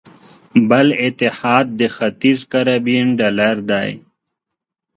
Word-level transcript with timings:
بل 0.69 0.87
اتحاد 1.05 1.65
د 1.79 1.81
ختیځ 1.95 2.39
کارابین 2.51 3.07
ډالر 3.19 3.55
دی. 3.71 3.89